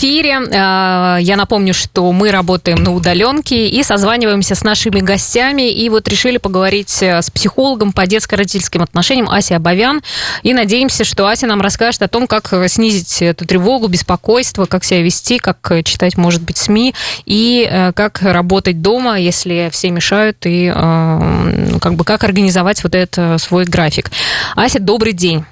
эфире. 0.00 0.38
А, 0.54 1.18
я 1.20 1.36
напомню, 1.36 1.74
что 1.74 2.10
мы 2.12 2.30
работаем 2.30 2.82
на 2.82 2.94
удаленке 2.94 3.68
и 3.68 3.82
созваниваемся 3.82 4.54
с 4.54 4.64
нашими 4.64 5.00
гостями. 5.00 5.70
И 5.70 5.90
вот 5.90 6.08
решили 6.08 6.38
поговорить 6.38 7.02
э, 7.02 7.20
с 7.20 7.30
психологом 7.30 7.92
по 7.92 8.06
детско-родительским 8.06 8.82
отношениям 8.82 9.28
Асей 9.28 9.58
Абовян. 9.58 10.00
И 10.42 10.54
надеемся, 10.54 11.04
что 11.04 11.26
Ася 11.26 11.46
нам 11.46 11.60
расскажет 11.60 12.00
о 12.00 12.08
том, 12.08 12.26
как 12.26 12.54
снизить 12.68 13.20
эту 13.20 13.44
тревогу, 13.44 13.88
беспокойство, 13.88 14.64
как 14.64 14.84
себя 14.84 15.02
вести, 15.02 15.38
как 15.38 15.70
читать, 15.84 16.16
может 16.16 16.40
быть, 16.42 16.56
СМИ 16.56 16.94
и 17.26 17.68
э, 17.70 17.92
как 17.92 18.22
работать 18.22 18.80
дома, 18.80 19.20
если 19.20 19.68
все 19.70 19.90
мешают, 19.90 20.38
и 20.46 20.72
э, 20.74 21.78
как 21.78 21.94
бы 21.96 22.04
как 22.04 22.24
организовать 22.24 22.82
вот 22.82 22.94
этот 22.94 23.42
свой 23.42 23.66
график. 23.66 24.10
Ася, 24.56 24.80
добрый 24.80 25.12
день. 25.12 25.44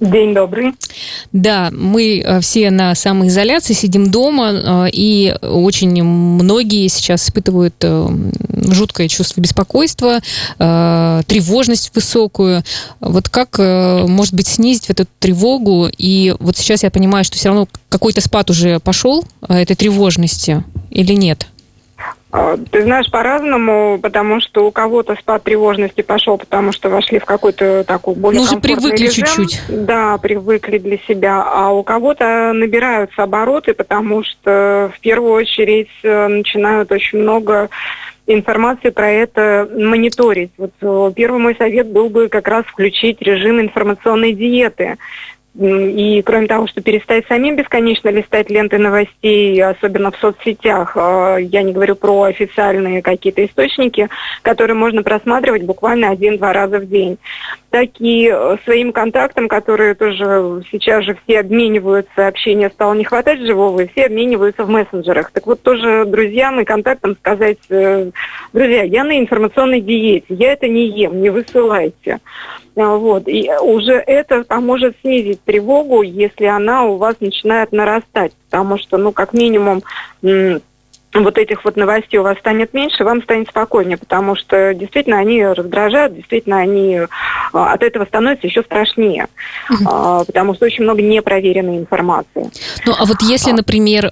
День 0.00 0.32
добрый. 0.32 0.74
Да, 1.32 1.70
мы 1.72 2.20
э, 2.20 2.40
все 2.40 2.70
на 2.70 2.94
самоизоляции, 2.94 3.72
сидим 3.72 4.12
дома, 4.12 4.52
э, 4.52 4.90
и 4.92 5.34
очень 5.42 6.02
многие 6.04 6.86
сейчас 6.86 7.24
испытывают 7.24 7.74
э, 7.82 8.08
жуткое 8.70 9.08
чувство 9.08 9.40
беспокойства, 9.40 10.20
тревожность 10.58 11.90
высокую. 11.94 12.62
Вот 13.00 13.28
как, 13.28 13.58
может 13.58 14.34
быть, 14.34 14.46
снизить 14.46 14.90
эту 14.90 15.06
тревогу? 15.18 15.88
И 15.96 16.34
вот 16.38 16.56
сейчас 16.56 16.82
я 16.82 16.90
понимаю, 16.90 17.24
что 17.24 17.36
все 17.36 17.48
равно 17.48 17.68
какой-то 17.88 18.20
спад 18.20 18.50
уже 18.50 18.78
пошел 18.80 19.24
этой 19.48 19.74
тревожности 19.74 20.64
или 20.90 21.14
нет? 21.14 21.46
А, 22.30 22.58
ты 22.70 22.82
знаешь, 22.82 23.10
по-разному, 23.10 23.98
потому 24.02 24.40
что 24.40 24.66
у 24.66 24.70
кого-то 24.70 25.16
спад 25.16 25.44
тревожности 25.44 26.02
пошел, 26.02 26.36
потому 26.36 26.72
что 26.72 26.90
вошли 26.90 27.18
в 27.18 27.24
какой-то 27.24 27.84
такой 27.84 28.14
более 28.14 28.40
Ну, 28.40 28.46
уже 28.46 28.60
привыкли 28.60 29.04
режим. 29.04 29.24
чуть-чуть. 29.24 29.62
Да, 29.68 30.18
привыкли 30.18 30.78
для 30.78 30.98
себя. 30.98 31.42
А 31.42 31.70
у 31.70 31.82
кого-то 31.82 32.52
набираются 32.52 33.22
обороты, 33.22 33.72
потому 33.72 34.24
что 34.24 34.92
в 34.94 35.00
первую 35.00 35.32
очередь 35.32 35.88
э, 36.02 36.28
начинают 36.28 36.92
очень 36.92 37.18
много 37.18 37.70
информации 38.26 38.90
про 38.90 39.10
это 39.10 39.66
мониторить. 39.74 40.50
Вот 40.58 40.72
э, 40.82 41.12
первый 41.16 41.40
мой 41.40 41.56
совет 41.56 41.86
был 41.86 42.10
бы 42.10 42.28
как 42.28 42.46
раз 42.46 42.66
включить 42.66 43.22
режим 43.22 43.58
информационной 43.58 44.34
диеты. 44.34 44.98
И 45.54 46.22
кроме 46.24 46.46
того, 46.46 46.66
что 46.68 46.82
перестать 46.82 47.26
самим 47.26 47.56
бесконечно 47.56 48.10
листать 48.10 48.48
ленты 48.48 48.78
новостей, 48.78 49.60
особенно 49.60 50.12
в 50.12 50.16
соцсетях, 50.16 50.92
а, 50.94 51.36
я 51.36 51.62
не 51.62 51.72
говорю 51.72 51.96
про 51.96 52.22
официальные 52.24 53.02
какие-то 53.02 53.44
источники, 53.44 54.08
которые 54.42 54.76
можно 54.76 55.02
просматривать 55.02 55.64
буквально 55.64 56.10
один-два 56.10 56.52
раза 56.52 56.78
в 56.78 56.86
день. 56.88 57.18
Так 57.70 57.90
и 57.98 58.30
э, 58.32 58.56
своим 58.64 58.92
контактам, 58.92 59.46
которые 59.46 59.94
тоже 59.94 60.62
сейчас 60.70 61.04
же 61.04 61.18
все 61.24 61.40
обмениваются, 61.40 62.26
общения 62.26 62.70
стало 62.70 62.94
не 62.94 63.04
хватать 63.04 63.40
живого, 63.40 63.80
и 63.80 63.88
все 63.88 64.06
обмениваются 64.06 64.64
в 64.64 64.70
мессенджерах. 64.70 65.30
Так 65.32 65.46
вот 65.46 65.60
тоже 65.60 66.06
друзьям 66.06 66.60
и 66.60 66.64
контактам 66.64 67.14
сказать, 67.16 67.58
э, 67.68 68.10
друзья, 68.54 68.84
я 68.84 69.04
на 69.04 69.18
информационной 69.18 69.82
диете, 69.82 70.26
я 70.30 70.52
это 70.52 70.66
не 70.66 70.86
ем, 70.86 71.20
не 71.20 71.28
высылайте. 71.28 72.20
А, 72.78 72.96
вот. 72.96 73.24
И 73.26 73.50
уже 73.60 73.94
это 73.94 74.44
поможет 74.44 74.96
снизить 75.02 75.42
тревогу, 75.42 76.02
если 76.02 76.46
она 76.46 76.84
у 76.84 76.96
вас 76.96 77.16
начинает 77.20 77.72
нарастать. 77.72 78.32
Потому 78.48 78.78
что, 78.78 78.96
ну, 78.96 79.12
как 79.12 79.32
минимум, 79.34 79.82
вот 81.24 81.38
этих 81.38 81.64
вот 81.64 81.76
новостей 81.76 82.18
у 82.18 82.22
вас 82.22 82.38
станет 82.38 82.74
меньше, 82.74 83.04
вам 83.04 83.22
станет 83.22 83.48
спокойнее, 83.48 83.96
потому 83.96 84.36
что 84.36 84.74
действительно 84.74 85.18
они 85.18 85.44
раздражают, 85.44 86.14
действительно 86.14 86.58
они 86.58 87.00
а, 87.52 87.72
от 87.72 87.82
этого 87.82 88.04
становятся 88.04 88.46
еще 88.46 88.62
страшнее, 88.62 89.28
угу. 89.70 90.24
потому 90.26 90.54
что 90.54 90.66
очень 90.66 90.84
много 90.84 91.02
непроверенной 91.02 91.78
информации. 91.78 92.50
Ну, 92.86 92.94
а 92.98 93.04
вот 93.04 93.22
если, 93.22 93.52
например, 93.52 94.10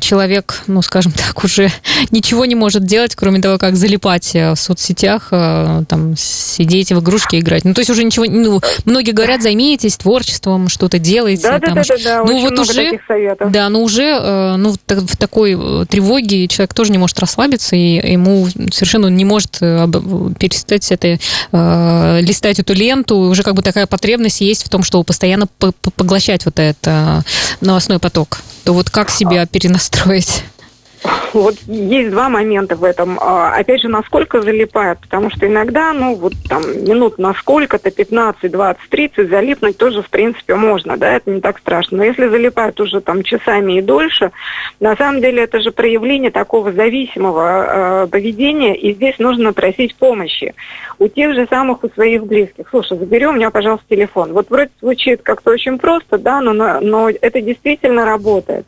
человек, 0.00 0.62
ну, 0.66 0.82
скажем 0.82 1.12
так, 1.16 1.44
уже 1.44 1.68
ничего 2.10 2.44
не 2.44 2.54
может 2.54 2.84
делать, 2.84 3.14
кроме 3.14 3.40
того, 3.40 3.58
как 3.58 3.76
залипать 3.76 4.34
э, 4.34 4.52
в 4.52 4.56
соцсетях, 4.56 5.28
э, 5.30 5.82
там, 5.88 6.14
сидеть 6.16 6.92
в 6.92 7.00
игрушки 7.00 7.36
играть, 7.36 7.64
ну, 7.64 7.74
то 7.74 7.80
есть 7.80 7.90
уже 7.90 8.04
ничего, 8.04 8.26
ну, 8.26 8.60
многие 8.84 9.12
говорят, 9.12 9.42
займитесь 9.42 9.96
творчеством, 9.96 10.68
что-то 10.68 10.98
делаете. 10.98 11.42
Да, 11.42 11.58
да, 11.58 11.74
да, 11.74 11.82
да, 11.82 11.96
да, 12.04 12.24
ну, 12.24 12.40
вот 12.40 12.58
уже, 12.58 12.74
таких 12.74 13.00
советов. 13.06 13.50
Да, 13.50 13.68
но 13.68 13.82
уже, 13.82 14.04
э, 14.04 14.56
ну, 14.56 14.72
в 14.72 15.16
такой 15.16 15.54
тревоге 15.86 16.23
тревоги, 16.24 16.46
человек 16.46 16.74
тоже 16.74 16.92
не 16.92 16.98
может 16.98 17.18
расслабиться, 17.18 17.76
и 17.76 18.12
ему 18.12 18.48
совершенно 18.72 19.06
не 19.06 19.24
может 19.24 19.58
э, 19.60 19.86
перестать 20.38 20.90
это, 20.90 21.18
э, 21.52 22.20
листать 22.20 22.58
эту 22.58 22.74
ленту. 22.74 23.16
Уже 23.16 23.42
как 23.42 23.54
бы 23.54 23.62
такая 23.62 23.86
потребность 23.86 24.40
есть 24.40 24.64
в 24.64 24.68
том, 24.68 24.82
чтобы 24.82 25.04
постоянно 25.04 25.46
поглощать 25.46 26.44
вот 26.44 26.58
этот 26.58 26.86
э, 26.86 27.20
новостной 27.60 27.98
поток. 27.98 28.40
То 28.64 28.72
вот 28.72 28.90
как 28.90 29.10
себя 29.10 29.46
перенастроить? 29.46 30.42
Вот 31.34 31.56
есть 31.66 32.10
два 32.10 32.28
момента 32.28 32.76
в 32.76 32.84
этом. 32.84 33.18
А, 33.20 33.54
опять 33.54 33.82
же, 33.82 33.88
насколько 33.88 34.40
залипает, 34.40 35.00
потому 35.00 35.30
что 35.30 35.46
иногда, 35.46 35.92
ну, 35.92 36.14
вот 36.14 36.32
там 36.48 36.62
минут 36.84 37.18
на 37.18 37.34
сколько-то, 37.34 37.90
15, 37.90 38.50
20, 38.50 38.88
30 38.88 39.28
залипнуть 39.28 39.76
тоже, 39.76 40.02
в 40.02 40.08
принципе, 40.08 40.54
можно, 40.54 40.96
да, 40.96 41.16
это 41.16 41.30
не 41.30 41.40
так 41.40 41.58
страшно. 41.58 41.98
Но 41.98 42.04
если 42.04 42.28
залипает 42.28 42.80
уже 42.80 43.00
там 43.00 43.22
часами 43.22 43.78
и 43.78 43.82
дольше, 43.82 44.30
на 44.80 44.96
самом 44.96 45.20
деле 45.20 45.42
это 45.42 45.60
же 45.60 45.72
проявление 45.72 46.30
такого 46.30 46.72
зависимого 46.72 48.04
э, 48.04 48.06
поведения, 48.06 48.76
и 48.76 48.94
здесь 48.94 49.18
нужно 49.18 49.52
просить 49.52 49.96
помощи 49.96 50.54
у 50.98 51.08
тех 51.08 51.34
же 51.34 51.46
самых, 51.48 51.84
у 51.84 51.88
своих 51.90 52.24
близких. 52.24 52.66
Слушай, 52.70 52.98
забери 52.98 53.26
у 53.26 53.32
меня, 53.32 53.50
пожалуйста, 53.50 53.84
телефон. 53.88 54.32
Вот 54.32 54.48
вроде 54.50 54.70
звучит 54.80 55.22
как-то 55.22 55.50
очень 55.50 55.78
просто, 55.78 56.18
да, 56.18 56.40
но, 56.40 56.52
но 56.80 57.10
это 57.10 57.40
действительно 57.40 58.04
работает. 58.04 58.66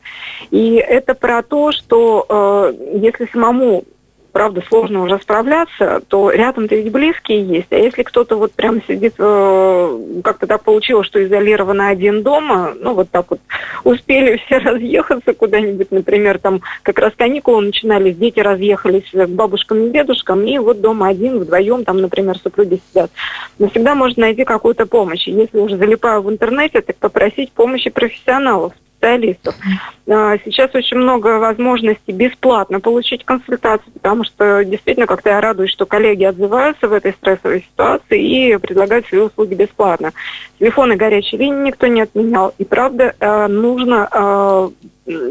И 0.50 0.74
это 0.74 1.14
про 1.14 1.42
то, 1.42 1.72
что 1.72 2.25
э, 2.28 2.72
если 3.00 3.28
самому 3.32 3.84
правда, 4.36 4.62
сложно 4.68 5.02
уже 5.02 5.18
справляться, 5.18 6.02
то 6.08 6.30
рядом-то 6.30 6.74
ведь 6.76 6.92
близкие 6.92 7.42
есть. 7.42 7.68
А 7.70 7.76
если 7.76 8.02
кто-то 8.02 8.36
вот 8.36 8.52
прям 8.52 8.82
сидит, 8.82 9.14
э, 9.16 9.98
как-то 10.22 10.46
так 10.46 10.62
получилось, 10.62 11.06
что 11.06 11.24
изолировано 11.24 11.88
один 11.88 12.22
дома, 12.22 12.74
ну 12.78 12.92
вот 12.92 13.08
так 13.10 13.30
вот 13.30 13.40
успели 13.82 14.36
все 14.44 14.58
разъехаться 14.58 15.32
куда-нибудь, 15.32 15.90
например, 15.90 16.38
там 16.38 16.60
как 16.82 16.98
раз 16.98 17.14
каникулы 17.16 17.62
начинались, 17.62 18.18
дети 18.18 18.38
разъехались 18.38 19.10
к 19.10 19.26
бабушкам 19.26 19.86
и 19.86 19.90
дедушкам, 19.90 20.44
и 20.44 20.58
вот 20.58 20.82
дома 20.82 21.08
один, 21.08 21.38
вдвоем, 21.38 21.86
там, 21.86 22.02
например, 22.02 22.36
супруги 22.36 22.78
сидят. 22.90 23.10
Но 23.58 23.70
всегда 23.70 23.94
можно 23.94 24.20
найти 24.20 24.44
какую-то 24.44 24.84
помощь. 24.84 25.26
Если 25.26 25.56
уже 25.56 25.78
залипаю 25.78 26.20
в 26.20 26.30
интернете, 26.30 26.82
так 26.82 26.96
попросить 26.96 27.52
помощи 27.52 27.88
профессионалов, 27.88 28.74
специалистов. 28.96 29.54
А, 30.08 30.36
сейчас 30.44 30.74
очень 30.74 30.96
много 30.96 31.38
возможностей 31.38 32.12
бесплатно 32.12 32.80
получить 32.80 33.24
консультацию, 33.24 33.92
потому 33.92 34.24
что 34.24 34.64
действительно 34.64 35.06
как-то 35.06 35.30
я 35.30 35.40
радуюсь, 35.40 35.70
что 35.70 35.86
коллеги 35.86 36.24
отзываются 36.24 36.88
в 36.88 36.92
этой 36.92 37.12
стрессовой 37.12 37.62
ситуации 37.62 38.22
и 38.22 38.56
предлагают 38.56 39.06
свои 39.06 39.20
услуги 39.20 39.54
бесплатно. 39.54 40.12
Телефоны 40.58 40.96
горячей 40.96 41.36
линии 41.36 41.66
никто 41.66 41.86
не 41.86 42.02
отменял. 42.02 42.54
И 42.58 42.64
правда, 42.64 43.14
а, 43.20 43.48
нужно 43.48 44.08
а, 44.10 44.70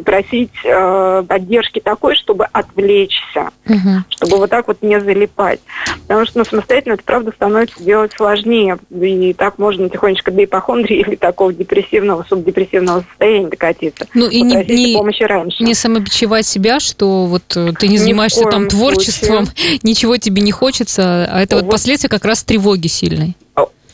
просить 0.05 0.53
э, 0.63 1.23
поддержки 1.27 1.79
такой, 1.79 2.15
чтобы 2.15 2.45
отвлечься, 2.45 3.49
угу. 3.67 4.03
чтобы 4.09 4.37
вот 4.37 4.49
так 4.49 4.67
вот 4.67 4.81
не 4.81 4.99
залипать. 4.99 5.59
Потому 6.07 6.25
что 6.25 6.39
ну, 6.39 6.45
самостоятельно 6.45 6.93
это, 6.93 7.03
правда, 7.03 7.31
становится 7.31 7.81
делать 7.83 8.11
сложнее. 8.15 8.77
И 8.91 9.33
так 9.33 9.57
можно 9.57 9.89
тихонечко 9.89 10.31
до 10.31 10.43
ипохондрии 10.43 10.99
или 10.99 11.15
такого 11.15 11.51
депрессивного, 11.51 12.25
субдепрессивного 12.29 13.03
состояния 13.09 13.47
докатиться. 13.47 14.07
Ну 14.13 14.29
и 14.29 14.41
не, 14.41 14.55
не, 14.65 14.95
помощи 14.95 15.23
раньше. 15.23 15.63
не 15.63 15.73
самобичевать 15.73 16.45
себя, 16.45 16.79
что 16.79 17.25
вот 17.25 17.43
э, 17.55 17.73
ты 17.79 17.87
не 17.87 17.97
занимаешься 17.97 18.43
там 18.45 18.67
творчеством, 18.67 19.45
случае. 19.45 19.79
ничего 19.83 20.17
тебе 20.17 20.41
не 20.41 20.51
хочется, 20.51 21.27
а 21.31 21.41
это 21.41 21.55
вот, 21.55 21.65
вот 21.65 21.71
последствия 21.71 22.09
как 22.09 22.25
раз 22.25 22.43
тревоги 22.43 22.87
сильной. 22.87 23.35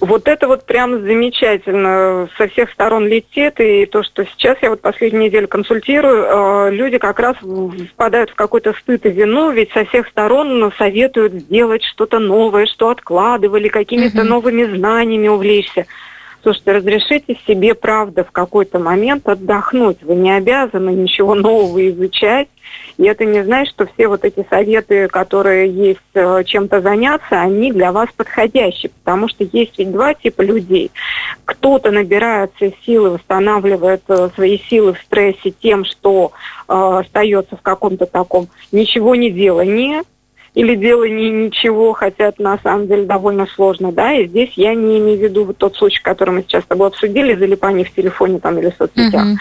Вот 0.02 0.28
это 0.28 0.48
вот 0.48 0.66
прям 0.66 1.00
замечательно. 1.02 2.28
Со 2.36 2.48
всех 2.48 2.72
сторон 2.72 3.08
летит. 3.08 3.60
И 3.60 3.86
то, 3.86 4.02
что 4.02 4.26
сейчас 4.26 4.58
я 4.64 4.72
вот 4.72 4.82
последнюю 4.82 5.26
неделю 5.26 5.48
консультирую, 5.48 6.26
э, 6.26 6.72
люди 6.72 6.98
как 6.98 7.20
раз 7.20 7.38
впадают 7.38 8.32
в 8.32 8.36
какой-то 8.36 8.74
стыд 8.74 9.06
и 9.06 9.10
вину, 9.10 9.52
ведь 9.52 9.72
со 9.72 9.86
всех 9.86 10.08
сторон 10.08 10.72
советуют 10.78 11.34
сделать 11.34 11.84
что-то 11.84 12.18
новое, 12.18 12.66
что 12.66 12.90
откладывали, 12.90 13.68
какими-то 13.68 14.24
новыми 14.24 14.64
знаниями 14.76 15.28
увлечься. 15.28 15.86
Слушайте, 16.44 16.72
разрешите 16.72 17.38
себе, 17.46 17.76
правда, 17.76 18.24
в 18.24 18.32
какой-то 18.32 18.80
момент 18.80 19.28
отдохнуть. 19.30 20.02
Вы 20.02 20.16
не 20.16 20.36
обязаны 20.36 20.90
ничего 20.90 21.36
нового 21.36 21.88
изучать. 21.90 22.48
И 22.98 23.04
это 23.04 23.26
не 23.26 23.44
значит, 23.44 23.74
что 23.74 23.86
все 23.86 24.08
вот 24.08 24.24
эти 24.24 24.46
советы, 24.50 25.08
которые 25.08 25.70
есть 25.70 26.00
э, 26.14 26.44
чем-то 26.46 26.82
заняться, 26.82 27.42
они 27.42 27.72
для 27.72 27.92
вас 27.92 28.10
подходящие. 28.16 28.92
Потому 29.04 29.28
что 29.28 29.44
есть 29.44 29.78
ведь 29.78 29.92
два 29.92 30.14
типа 30.14 30.42
людей. 30.42 30.90
Кто-то 31.46 31.92
набирается 31.92 32.72
силы, 32.86 33.12
восстанавливает 33.12 34.04
э, 34.08 34.30
свои 34.36 34.58
силы 34.58 34.94
в 34.94 35.02
стрессе 35.02 35.52
тем, 35.52 35.86
что 35.86 36.32
э, 36.68 36.74
остается 36.74 37.56
в 37.56 37.62
каком-то 37.62 38.06
таком 38.06 38.48
ничего 38.72 39.16
не 39.16 39.32
делании, 39.32 40.04
или 40.54 40.76
делай 40.76 41.10
ни, 41.10 41.46
ничего, 41.46 41.94
хотя 41.94 42.26
это 42.26 42.42
на 42.42 42.60
самом 42.60 42.88
деле 42.88 43.06
довольно 43.06 43.48
сложно, 43.48 43.92
да, 43.92 44.14
и 44.14 44.28
здесь 44.28 44.52
я 44.56 44.76
не 44.76 45.00
имею 45.00 45.20
в 45.20 45.22
виду 45.22 45.46
вот 45.46 45.58
тот 45.58 45.76
случай, 45.76 46.02
который 46.02 46.32
мы 46.32 46.42
сейчас 46.42 46.64
с 46.64 46.68
тобой 46.68 46.88
обсудили, 46.88 47.36
залипание 47.36 47.86
в 47.86 47.94
телефоне 47.94 48.40
там 48.40 48.60
или 48.60 48.70
в 48.70 48.76
соцсетях. 48.76 49.26
Uh-huh. 49.26 49.36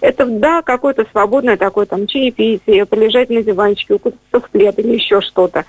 Это, 0.00 0.26
да, 0.26 0.62
какое-то 0.62 1.06
свободное 1.10 1.56
такое 1.56 1.86
там 1.86 2.06
чаепитие, 2.06 2.86
полежать 2.86 3.30
на 3.30 3.42
диванчике, 3.42 3.94
укутаться 3.94 4.40
в 4.40 4.50
плед 4.50 4.78
или 4.78 4.94
еще 4.94 5.20
что-то. 5.20 5.64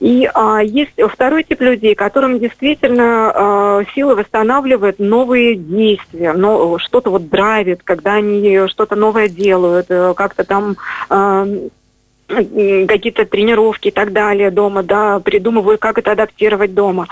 И 0.00 0.28
а, 0.32 0.62
есть 0.62 0.92
второй 1.10 1.44
тип 1.44 1.60
людей, 1.60 1.94
которым 1.94 2.38
действительно 2.38 3.32
а, 3.34 3.82
силы 3.94 4.14
восстанавливают 4.14 4.98
новые 4.98 5.54
действия, 5.54 6.32
но 6.32 6.78
что-то 6.78 7.10
вот 7.10 7.28
драйвит, 7.28 7.82
когда 7.84 8.14
они 8.14 8.66
что-то 8.68 8.96
новое 8.96 9.28
делают, 9.28 9.86
э, 9.90 10.14
как-то 10.16 10.44
там 10.44 10.76
а, 11.10 11.46
какие-то 12.26 13.24
тренировки 13.26 13.88
и 13.88 13.90
так 13.90 14.12
далее 14.12 14.50
дома, 14.50 14.82
да, 14.82 15.20
придумываю, 15.20 15.78
как 15.78 15.98
это 15.98 16.12
адаптировать 16.12 16.74
дома. 16.74 17.08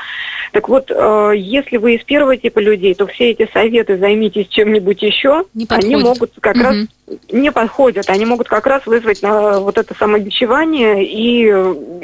Так 0.53 0.69
вот, 0.69 0.91
э, 0.91 1.33
если 1.37 1.79
вы 1.79 1.95
из 1.95 2.05
первого 2.05 2.37
типа 2.37 2.59
людей, 2.59 2.95
то 2.95 3.07
все 3.07 3.31
эти 3.31 3.49
советы 3.53 3.97
«займитесь 3.99 4.49
чем-нибудь 4.49 5.03
еще», 5.03 5.45
они 5.69 5.97
могут 5.97 6.33
как 6.41 6.57
угу. 6.57 6.63
раз 6.63 6.77
не 7.31 7.51
подходят. 7.51 8.09
Они 8.09 8.25
могут 8.25 8.49
как 8.49 8.67
раз 8.67 8.87
вызвать 8.87 9.23
на 9.23 9.61
вот 9.61 9.79
это 9.79 9.95
самобичевание 9.95 11.05
и 11.05 11.45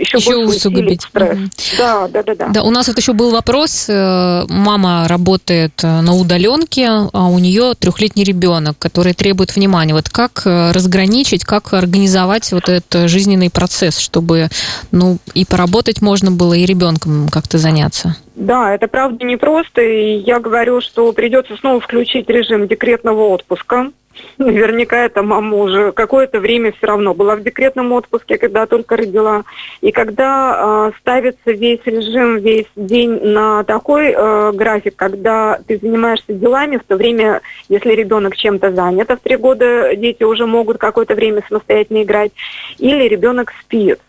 еще, 0.00 0.19
еще 0.19 0.37
больше 0.37 0.56
усугубить 0.56 1.02
стресс. 1.02 1.37
Угу. 1.37 1.49
Да, 1.78 2.08
да, 2.08 2.22
да, 2.22 2.34
да. 2.34 2.49
Да, 2.49 2.62
у 2.62 2.70
нас 2.70 2.88
вот 2.88 2.96
еще 2.96 3.12
был 3.12 3.31
вопрос. 3.31 3.87
Э, 3.88 4.44
мама 4.49 5.06
работает 5.08 5.72
э, 5.82 6.00
на 6.00 6.14
удаленке, 6.14 6.88
а 7.12 7.28
у 7.28 7.38
нее 7.38 7.75
трехлетний 7.78 8.25
ребенок, 8.25 8.78
который 8.78 9.14
требует 9.14 9.55
внимания. 9.55 9.94
Вот 9.94 10.08
как 10.08 10.43
э, 10.46 10.72
разграничить, 10.72 11.44
как 11.44 11.72
организовать 11.72 12.50
вот 12.52 12.69
этот 12.69 12.94
жизненный 13.06 13.50
процесс, 13.50 13.99
чтобы 13.99 14.49
ну 14.91 15.19
и 15.35 15.45
поработать 15.45 16.03
можно 16.03 16.31
было, 16.31 16.55
и 16.55 16.67
ребенком 16.67 17.29
как-то 17.29 17.59
заняться? 17.59 18.17
Да, 18.35 18.75
это 18.75 18.89
правда 18.89 19.25
непросто, 19.25 19.83
и 19.83 20.19
я 20.19 20.41
говорю, 20.41 20.81
что 20.81 21.12
придется 21.12 21.56
снова 21.56 21.81
включить 21.81 22.29
режим 22.29 22.69
декретного 22.69 23.29
отпуска, 23.29 23.91
наверняка 24.38 25.05
эта 25.05 25.23
мама 25.23 25.56
уже 25.56 25.93
какое-то 25.93 26.41
время 26.41 26.73
все 26.73 26.87
равно 26.87 27.15
была 27.15 27.37
в 27.37 27.43
декретном 27.43 27.93
отпуске, 27.93 28.38
когда 28.38 28.67
только 28.67 28.97
родила. 28.97 29.44
И 29.81 29.93
когда 29.93 30.91
э, 30.91 30.99
ставится 31.00 31.53
весь 31.53 31.81
режим, 31.85 32.38
весь 32.38 32.67
день 32.76 33.20
на 33.23 33.65
такой 33.65 34.12
э, 34.12 34.53
график, 34.53 34.97
когда 34.97 35.61
ты 35.67 35.79
занимаешься 35.79 36.32
делами, 36.32 36.76
в 36.76 36.85
то 36.85 36.97
время, 36.97 37.41
если 37.69 37.93
ребенок 37.93 38.37
чем-то 38.37 38.73
занят, 38.73 39.11
а 39.11 39.17
в 39.17 39.20
три 39.20 39.37
года 39.37 39.94
дети 39.97 40.23
уже 40.23 40.47
могут 40.47 40.79
какое-то 40.79 41.15
время 41.15 41.43
самостоятельно 41.49 42.03
играть, 42.03 42.32
или 42.79 43.09
ребенок 43.09 43.53
спит. 43.61 44.00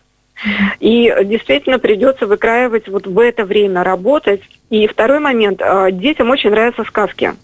И 0.78 1.12
действительно 1.24 1.78
придется 1.78 2.26
выкраивать 2.26 2.88
вот 2.88 3.06
в 3.06 3.18
это 3.18 3.44
время 3.44 3.84
работать. 3.84 4.40
И 4.70 4.86
второй 4.86 5.20
момент. 5.20 5.60
А, 5.60 5.90
детям 5.90 6.30
очень 6.30 6.50
нравятся 6.50 6.84
сказки. 6.84 7.34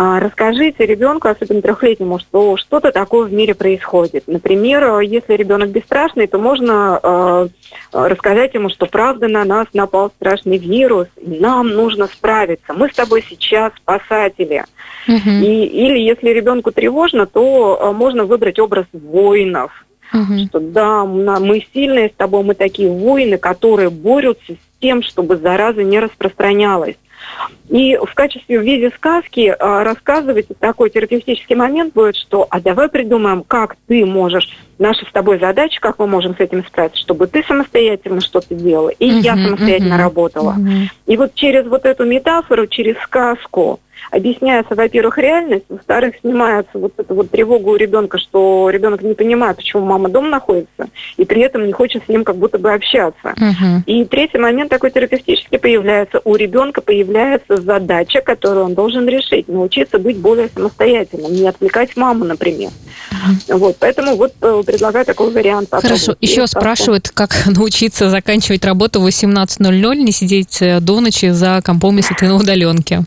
А, 0.00 0.20
расскажите 0.20 0.86
ребенку, 0.86 1.26
особенно 1.26 1.60
трехлетнему, 1.60 2.20
что 2.20 2.56
что-то 2.56 2.92
такое 2.92 3.26
в 3.26 3.32
мире 3.32 3.56
происходит. 3.56 4.28
Например, 4.28 5.00
если 5.00 5.32
ребенок 5.34 5.70
бесстрашный, 5.70 6.28
то 6.28 6.38
можно 6.38 7.00
э, 7.02 7.48
рассказать 7.90 8.54
ему, 8.54 8.68
что 8.68 8.86
правда 8.86 9.26
на 9.26 9.44
нас 9.44 9.66
напал 9.72 10.10
страшный 10.10 10.58
вирус, 10.58 11.08
и 11.20 11.40
нам 11.40 11.70
нужно 11.70 12.06
справиться. 12.06 12.74
Мы 12.74 12.90
с 12.90 12.94
тобой 12.94 13.24
сейчас 13.28 13.72
спасатели. 13.74 14.66
Угу. 15.08 15.30
И, 15.30 15.64
или 15.64 15.98
если 15.98 16.28
ребенку 16.28 16.70
тревожно, 16.70 17.26
то 17.26 17.92
можно 17.92 18.24
выбрать 18.24 18.60
образ 18.60 18.86
воинов. 18.92 19.84
Угу. 20.14 20.38
Что 20.46 20.60
да, 20.60 21.04
мы 21.04 21.66
сильные 21.74 22.10
с 22.10 22.12
тобой, 22.12 22.44
мы 22.44 22.54
такие 22.54 22.88
воины, 22.88 23.36
которые 23.36 23.90
борются 23.90 24.52
с 24.52 24.80
тем, 24.80 25.02
чтобы 25.02 25.38
зараза 25.38 25.82
не 25.82 25.98
распространялась. 25.98 26.94
И 27.68 27.96
в 27.96 28.14
качестве 28.14 28.58
в 28.58 28.62
виде 28.62 28.90
сказки 28.90 29.54
а, 29.58 29.84
рассказывать 29.84 30.46
такой 30.58 30.90
терапевтический 30.90 31.54
момент 31.54 31.94
будет, 31.94 32.16
что 32.16 32.46
а 32.48 32.60
давай 32.60 32.88
придумаем, 32.88 33.44
как 33.46 33.76
ты 33.86 34.06
можешь, 34.06 34.48
наша 34.78 35.04
с 35.04 35.12
тобой 35.12 35.38
задача, 35.38 35.80
как 35.80 35.98
мы 35.98 36.06
можем 36.06 36.34
с 36.34 36.40
этим 36.40 36.64
справиться, 36.64 36.98
чтобы 36.98 37.26
ты 37.26 37.42
самостоятельно 37.42 38.20
что-то 38.20 38.54
делала, 38.54 38.88
и 38.88 39.10
uh-huh, 39.10 39.20
я 39.20 39.36
самостоятельно 39.36 39.94
uh-huh, 39.94 39.98
работала. 39.98 40.56
Uh-huh. 40.58 40.88
И 41.06 41.16
вот 41.16 41.34
через 41.34 41.66
вот 41.66 41.84
эту 41.84 42.04
метафору, 42.06 42.66
через 42.66 42.96
сказку, 43.02 43.80
объясняется, 44.10 44.74
во-первых, 44.74 45.18
реальность, 45.18 45.64
во-вторых, 45.68 46.14
снимается 46.20 46.78
вот 46.78 46.92
эта 46.96 47.14
вот 47.14 47.30
тревога 47.30 47.68
у 47.68 47.76
ребенка, 47.76 48.18
что 48.18 48.70
ребенок 48.70 49.02
не 49.02 49.14
понимает, 49.14 49.56
почему 49.56 49.84
мама 49.84 50.08
дома 50.08 50.28
находится, 50.28 50.88
и 51.16 51.24
при 51.24 51.42
этом 51.42 51.66
не 51.66 51.72
хочет 51.72 52.04
с 52.04 52.08
ним 52.08 52.24
как 52.24 52.36
будто 52.36 52.58
бы 52.58 52.72
общаться. 52.72 53.34
Угу. 53.36 53.82
И 53.86 54.04
третий 54.04 54.38
момент 54.38 54.70
такой 54.70 54.90
терапевтический 54.90 55.58
появляется. 55.58 56.20
У 56.24 56.36
ребенка 56.36 56.80
появляется 56.80 57.60
задача, 57.60 58.20
которую 58.20 58.66
он 58.66 58.74
должен 58.74 59.08
решить, 59.08 59.48
научиться 59.48 59.98
быть 59.98 60.18
более 60.18 60.48
самостоятельным, 60.48 61.32
не 61.32 61.48
отвлекать 61.48 61.96
маму, 61.96 62.24
например. 62.24 62.70
Угу. 63.48 63.58
Вот, 63.58 63.76
поэтому 63.78 64.16
вот 64.16 64.32
э, 64.40 64.62
предлагаю 64.66 65.04
такой 65.04 65.30
вариант. 65.30 65.68
Хорошо, 65.70 66.16
еще 66.20 66.46
спрашивают, 66.46 67.08
как 67.10 67.30
научиться 67.46 68.10
заканчивать 68.10 68.64
работу 68.64 69.00
в 69.00 69.06
18.00, 69.06 69.96
не 69.96 70.12
сидеть 70.12 70.60
э, 70.60 70.80
до 70.80 71.00
ночи 71.00 71.30
за 71.30 71.60
компом, 71.64 71.96
если 71.96 72.14
ты 72.14 72.26
на 72.26 72.36
удаленке. 72.36 73.04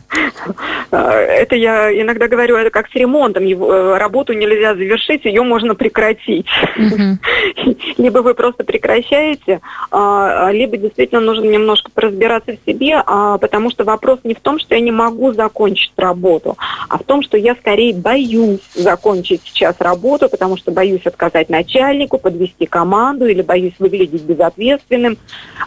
А, 0.90 1.12
это 1.12 1.56
я 1.56 1.92
иногда 1.92 2.28
говорю, 2.28 2.56
это 2.56 2.70
как 2.70 2.88
с 2.88 2.94
ремонтом. 2.94 3.44
Э, 3.44 3.96
работу 3.98 4.32
нельзя 4.32 4.74
завершить, 4.74 5.24
ее 5.24 5.42
можно 5.42 5.74
прекратить. 5.74 6.46
Либо 7.98 8.18
вы 8.18 8.34
просто 8.34 8.64
прекращаете, 8.64 9.60
а, 9.90 10.50
либо 10.52 10.76
действительно 10.76 11.20
нужно 11.20 11.44
немножко 11.44 11.90
поразбираться 11.90 12.52
в 12.52 12.70
себе, 12.70 13.02
а, 13.04 13.38
потому 13.38 13.70
что 13.70 13.84
вопрос 13.84 14.20
не 14.24 14.34
в 14.34 14.40
том, 14.40 14.58
что 14.58 14.74
я 14.74 14.80
не 14.80 14.92
могу 14.92 15.32
закончить 15.32 15.92
работу, 15.96 16.56
а 16.88 16.98
в 16.98 17.04
том, 17.04 17.22
что 17.22 17.36
я 17.36 17.54
скорее 17.54 17.94
боюсь 17.94 18.60
закончить 18.74 19.42
сейчас 19.44 19.76
работу, 19.78 20.28
потому 20.28 20.56
что 20.56 20.72
боюсь 20.72 21.06
отказать 21.06 21.48
начальнику, 21.48 22.18
подвести 22.18 22.66
команду 22.66 23.26
или 23.26 23.42
боюсь 23.42 23.74
выглядеть 23.78 24.22
безответственным. 24.22 25.18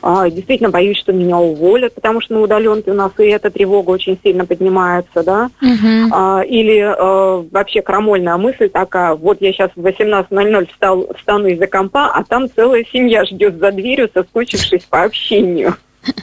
Действительно 0.04 0.70
боюсь, 0.70 0.98
что 0.98 1.14
меня 1.14 1.38
уволят, 1.38 1.94
потому 1.94 2.22
что 2.22 2.34
на 2.34 2.42
удаленке 2.42 2.92
у 2.92 2.94
нас 2.94 3.12
и 3.18 3.24
эта 3.24 3.50
тревога 3.50 3.92
очень 3.92 4.18
сильно 4.24 4.46
поднимается 4.56 5.24
да, 5.24 5.50
угу. 5.62 6.12
а, 6.12 6.42
или 6.42 6.80
а, 6.80 7.46
вообще 7.52 7.82
крамольная 7.82 8.38
мысль 8.38 8.70
такая, 8.70 9.14
вот 9.16 9.42
я 9.42 9.52
сейчас 9.52 9.72
в 9.76 9.86
18.00 9.86 10.72
встал, 10.72 11.08
встану 11.18 11.48
из-за 11.48 11.68
компа, 11.68 12.08
а 12.08 12.24
там 12.24 12.48
целая 12.54 12.86
семья 12.92 13.26
ждет 13.26 13.58
за 13.58 13.72
дверью, 13.72 14.10
соскучившись 14.14 14.84
по 14.84 15.04
общению. 15.04 15.76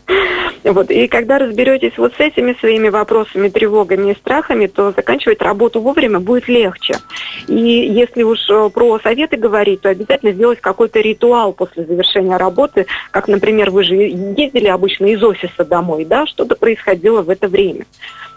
Вот. 0.64 0.91
И 0.91 1.09
когда 1.09 1.38
разберетесь 1.38 1.97
вот 1.99 2.14
с 2.14 2.20
этими 2.20 2.55
своими 2.61 2.88
вопросами, 2.88 3.49
тревогами 3.49 4.12
и 4.12 4.17
страхами, 4.17 4.67
то 4.67 4.93
заканчивать 4.93 5.43
работу 5.43 5.81
вовремя 5.81 6.20
будет 6.20 6.49
легче. 6.49 6.94
И 7.49 7.55
если 7.55 8.23
уж 8.23 8.38
э, 8.49 8.70
про 8.70 8.99
советы 9.00 9.37
говорить, 9.37 9.81
то 9.81 9.88
обязательно 9.88 10.32
сделать 10.32 10.60
какой-то 10.60 11.01
ритуал 11.01 11.53
после 11.53 11.84
завершения 11.84 12.37
работы, 12.37 12.87
как, 13.10 13.29
например, 13.29 13.70
вы 13.70 13.82
же 13.84 13.94
ездили 13.94 14.69
обычно 14.69 15.06
из 15.06 15.22
офиса 15.22 15.65
домой, 15.65 16.05
да, 16.05 16.27
что-то 16.27 16.55
происходило 16.55 17.22
в 17.22 17.31
это 17.31 17.48
время. 17.48 17.84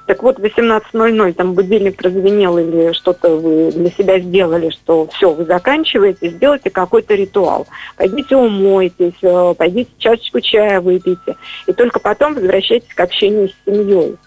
Так 0.07 0.21
вот, 0.21 0.37
в 0.37 0.43
18.00 0.43 1.33
там 1.33 1.53
будильник 1.53 1.97
прозвенел 1.97 2.57
или 2.57 2.91
что-то 2.93 3.29
вы 3.37 3.71
для 3.71 3.89
себя 3.91 4.19
сделали, 4.19 4.69
что 4.69 5.07
все, 5.07 5.31
вы 5.31 5.45
заканчиваете, 5.45 6.29
сделайте 6.29 6.69
какой-то 6.69 7.15
ритуал. 7.15 7.67
Пойдите 7.97 8.35
умойтесь, 8.35 9.15
э, 9.21 9.53
пойдите 9.57 9.91
чашечку 9.97 10.41
чая 10.41 10.79
выпейте. 10.79 11.35
И 11.65 11.73
только 11.73 11.99
потом 11.99 12.35
возвращайтесь 12.35 12.93
к 12.93 12.99
общению 12.99 13.49
с 13.49 13.53
семьей. 13.65 14.17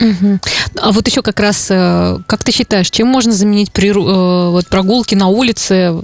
Угу. 0.00 0.38
А 0.80 0.92
вот 0.92 1.06
еще 1.08 1.22
как 1.22 1.40
раз, 1.40 1.68
э, 1.70 2.18
как 2.26 2.44
ты 2.44 2.52
считаешь, 2.52 2.90
чем 2.90 3.08
можно 3.08 3.32
заменить 3.32 3.72
при, 3.72 3.90
э, 3.90 4.50
вот, 4.50 4.68
прогулки 4.68 5.14
на 5.14 5.28
улице, 5.28 5.94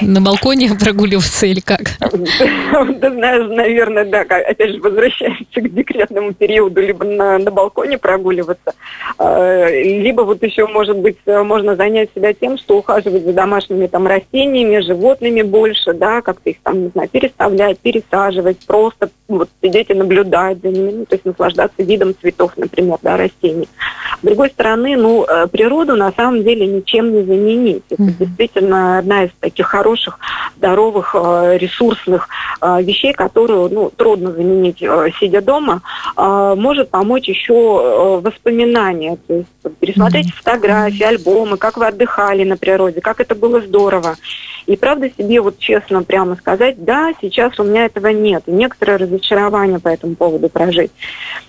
на 0.00 0.20
балконе 0.20 0.70
прогуливаться 0.80 1.46
или 1.46 1.60
как? 1.60 1.82
Ты 2.00 3.10
знаешь, 3.10 3.48
наверное, 3.48 4.04
да, 4.04 4.20
опять 4.22 4.72
же, 4.72 4.80
возвращаемся 4.80 5.60
к 5.60 5.72
декретному 5.72 6.32
периоду, 6.34 6.80
либо 6.80 7.04
на, 7.04 7.38
на 7.38 7.50
балконе 7.50 7.98
прогуливаться, 7.98 8.74
а, 9.18 9.68
либо 9.70 10.22
вот 10.22 10.42
еще, 10.42 10.66
может 10.66 10.98
быть, 10.98 11.18
можно 11.26 11.76
занять 11.76 12.10
себя 12.14 12.32
тем, 12.32 12.58
что 12.58 12.78
ухаживать 12.78 13.24
за 13.24 13.32
домашними 13.32 13.86
там 13.86 14.06
растениями, 14.06 14.80
животными 14.80 15.42
больше, 15.42 15.92
да, 15.92 16.22
как-то 16.22 16.50
их 16.50 16.56
там, 16.62 16.84
не 16.84 16.88
знаю, 16.88 17.08
переставлять, 17.08 17.78
пересаживать, 17.78 18.58
просто 18.66 19.10
вот 19.28 19.48
сидеть 19.62 19.90
и 19.90 19.94
наблюдать 19.94 20.60
за 20.60 20.68
ними, 20.68 20.90
ну, 20.90 21.04
то 21.06 21.14
есть 21.14 21.24
наслаждаться 21.24 21.82
видом 21.82 22.14
цветов, 22.20 22.52
например, 22.56 22.98
да, 23.02 23.11
растений. 23.16 23.68
С 24.22 24.24
другой 24.24 24.50
стороны, 24.50 24.96
ну, 24.96 25.24
э, 25.24 25.46
природу 25.48 25.96
на 25.96 26.12
самом 26.12 26.44
деле 26.44 26.66
ничем 26.66 27.12
не 27.12 27.22
заменить. 27.22 27.82
Это 27.90 28.02
mm-hmm. 28.02 28.16
действительно 28.18 28.98
одна 28.98 29.24
из 29.24 29.30
таких 29.40 29.66
хороших, 29.66 30.18
здоровых, 30.56 31.14
э, 31.14 31.58
ресурсных 31.58 32.28
э, 32.60 32.82
вещей, 32.82 33.12
которую, 33.12 33.68
ну, 33.70 33.90
трудно 33.90 34.30
заменить, 34.32 34.78
сидя 35.18 35.40
дома, 35.40 35.82
может 36.16 36.90
помочь 36.90 37.28
еще 37.28 38.20
воспоминания, 38.22 39.16
то 39.26 39.34
есть 39.34 39.48
пересмотреть 39.80 40.28
mm-hmm. 40.28 40.36
фотографии, 40.36 41.02
альбомы, 41.02 41.56
как 41.56 41.76
вы 41.76 41.86
отдыхали 41.86 42.44
на 42.44 42.56
природе, 42.56 43.00
как 43.00 43.20
это 43.20 43.34
было 43.34 43.60
здорово. 43.60 44.16
И 44.66 44.76
правда 44.76 45.10
себе 45.16 45.40
вот 45.40 45.58
честно 45.58 46.02
прямо 46.02 46.36
сказать, 46.36 46.84
да, 46.84 47.12
сейчас 47.20 47.58
у 47.58 47.64
меня 47.64 47.86
этого 47.86 48.08
нет. 48.08 48.44
И 48.46 48.52
некоторое 48.52 48.98
разочарование 48.98 49.78
по 49.78 49.88
этому 49.88 50.14
поводу 50.14 50.48
прожить. 50.48 50.90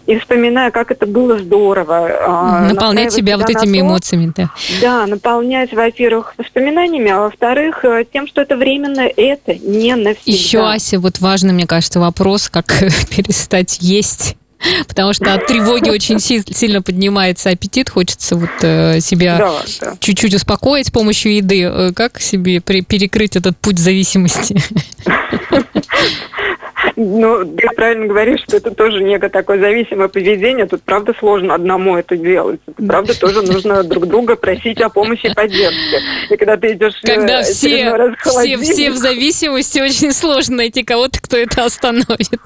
И 0.05 0.17
вспоминая, 0.17 0.71
как 0.71 0.91
это 0.91 1.05
было 1.05 1.37
здорово. 1.39 2.11
А, 2.21 2.67
наполнять 2.67 3.13
себя 3.13 3.37
вот 3.37 3.49
этими 3.49 3.79
то, 3.79 3.85
эмоциями, 3.85 4.33
да. 4.35 4.49
Да, 4.81 5.07
наполнять, 5.07 5.73
во-первых, 5.73 6.33
воспоминаниями, 6.37 7.11
а 7.11 7.21
во-вторых, 7.21 7.85
э, 7.85 8.05
тем, 8.11 8.27
что 8.27 8.41
это 8.41 8.57
временно, 8.57 9.01
это 9.01 9.53
не 9.55 9.95
навсегда. 9.95 10.31
Еще, 10.31 10.59
Ася, 10.59 10.99
вот 10.99 11.19
важный, 11.19 11.53
мне 11.53 11.67
кажется, 11.67 11.99
вопрос, 11.99 12.49
как 12.49 12.67
перестать 13.15 13.77
есть 13.81 14.35
потому 14.87 15.13
что 15.13 15.33
от 15.33 15.47
тревоги 15.47 15.89
очень 15.89 16.19
сильно 16.19 16.81
поднимается 16.81 17.49
аппетит, 17.49 17.89
хочется 17.89 18.35
вот 18.35 18.49
э, 18.61 18.99
себя 18.99 19.37
да, 19.37 19.61
да. 19.81 19.97
чуть-чуть 19.99 20.33
успокоить 20.33 20.87
с 20.87 20.91
помощью 20.91 21.35
еды. 21.35 21.61
Э, 21.63 21.91
как 21.93 22.19
себе 22.19 22.59
перекрыть 22.59 23.35
этот 23.35 23.57
путь 23.57 23.79
зависимости? 23.79 24.61
Ну, 26.95 27.45
ты 27.45 27.67
правильно 27.75 28.07
говоришь, 28.07 28.41
что 28.43 28.57
это 28.57 28.71
тоже 28.71 29.03
некое 29.03 29.29
такое 29.29 29.59
зависимое 29.59 30.07
поведение. 30.07 30.65
Тут, 30.65 30.83
правда, 30.83 31.13
сложно 31.17 31.55
одному 31.55 31.97
это 31.97 32.17
делать. 32.17 32.59
Это, 32.67 32.83
правда, 32.83 33.19
тоже 33.19 33.41
нужно 33.41 33.83
друг 33.83 34.07
друга 34.07 34.35
просить 34.35 34.81
о 34.81 34.89
помощи 34.89 35.27
и 35.27 35.33
поддержке. 35.33 36.01
И 36.29 36.37
когда 36.37 36.57
ты 36.57 36.73
идешь 36.73 36.93
э, 37.03 37.15
Когда 37.15 37.41
все, 37.43 37.93
все, 38.23 38.57
все 38.57 38.91
в 38.91 38.97
зависимости, 38.97 39.79
очень 39.79 40.11
сложно 40.11 40.57
найти 40.57 40.83
кого-то, 40.83 41.19
кто 41.21 41.37
это 41.37 41.65
остановит. 41.65 42.41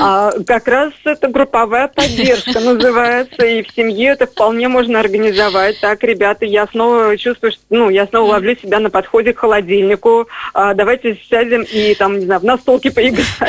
А 0.00 0.32
как 0.46 0.68
раз 0.68 0.92
это 1.04 1.28
групповая 1.28 1.88
поддержка 1.88 2.60
называется, 2.60 3.44
и 3.44 3.62
в 3.62 3.70
семье 3.74 4.10
это 4.10 4.26
вполне 4.26 4.68
можно 4.68 5.00
организовать. 5.00 5.80
Так, 5.80 6.02
ребята, 6.04 6.44
я 6.44 6.66
снова 6.68 7.16
чувствую, 7.16 7.52
что, 7.52 7.60
ну, 7.70 7.90
я 7.90 8.06
снова 8.06 8.32
ловлю 8.32 8.56
себя 8.56 8.78
на 8.78 8.90
подходе 8.90 9.32
к 9.32 9.38
холодильнику. 9.38 10.28
А, 10.54 10.74
давайте 10.74 11.18
сядем 11.28 11.62
и 11.62 11.94
там, 11.94 12.18
не 12.18 12.26
знаю, 12.26 12.40
в 12.40 12.44
настолки 12.44 12.90
поиграем. 12.90 13.47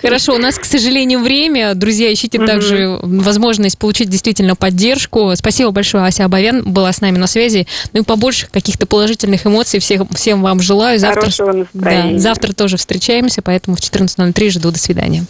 Хорошо, 0.00 0.34
у 0.34 0.38
нас, 0.38 0.58
к 0.58 0.64
сожалению, 0.64 1.20
время. 1.20 1.74
Друзья, 1.74 2.12
ищите 2.12 2.38
также 2.38 2.98
возможность 3.02 3.78
получить 3.78 4.08
действительно 4.08 4.56
поддержку. 4.56 5.32
Спасибо 5.36 5.70
большое, 5.70 6.04
Ася 6.04 6.24
Абовян 6.24 6.62
была 6.64 6.92
с 6.92 7.00
нами 7.00 7.18
на 7.18 7.26
связи. 7.26 7.66
Ну 7.92 8.00
и 8.00 8.04
побольше 8.04 8.48
каких-то 8.50 8.86
положительных 8.86 9.46
эмоций 9.46 9.80
всех, 9.80 10.02
всем 10.14 10.42
вам 10.42 10.60
желаю. 10.60 10.98
Завтра, 10.98 11.22
Хорошего 11.22 11.52
настроения. 11.52 12.14
Да, 12.14 12.18
завтра 12.18 12.52
тоже 12.52 12.76
встречаемся, 12.76 13.42
поэтому 13.42 13.76
в 13.76 13.80
14.03 13.80 14.50
жду. 14.50 14.70
До 14.70 14.78
свидания. 14.78 15.24